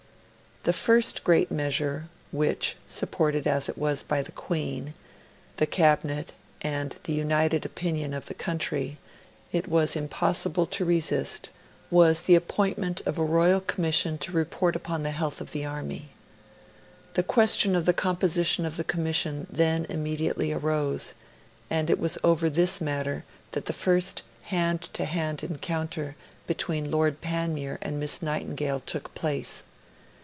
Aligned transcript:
The 0.63 0.73
first 0.73 1.23
great 1.23 1.49
measure, 1.49 2.07
which, 2.31 2.75
supported 2.85 3.47
as 3.47 3.67
it 3.67 3.79
was 3.79 4.03
by 4.03 4.21
the 4.21 4.31
Queen, 4.31 4.93
the 5.55 5.65
Cabinet, 5.65 6.33
and 6.61 6.95
the 7.05 7.13
united 7.13 7.65
opinion 7.65 8.13
of 8.13 8.27
the 8.27 8.35
country, 8.35 8.99
it 9.51 9.67
was 9.67 9.95
impossible 9.95 10.67
to 10.67 10.85
resist, 10.85 11.49
was 11.89 12.21
the 12.21 12.35
appointment 12.35 13.01
of 13.07 13.17
a 13.17 13.23
Royal 13.23 13.59
Commission 13.59 14.19
to 14.19 14.31
report 14.31 14.75
upon 14.75 15.01
the 15.01 15.09
health 15.09 15.41
of 15.41 15.51
the 15.51 15.65
Army. 15.65 16.09
The 17.15 17.23
question 17.23 17.75
of 17.75 17.85
the 17.85 17.91
composition 17.91 18.63
of 18.63 18.77
the 18.77 18.83
Commission 18.83 19.47
then 19.49 19.87
immediately 19.89 20.51
arose; 20.51 21.15
and 21.71 21.89
it 21.89 21.97
was 21.99 22.19
over 22.23 22.51
this 22.51 22.79
matter 22.79 23.25
that 23.53 23.65
the 23.65 23.73
first 23.73 24.21
hand 24.43 24.83
to 24.93 25.05
hand 25.05 25.43
encounter 25.43 26.15
between 26.45 26.91
Lord 26.91 27.19
Panmure 27.19 27.79
and 27.81 27.99
Miss 27.99 28.21
Nightingale 28.21 28.81
took 28.81 29.15
place. 29.15 29.63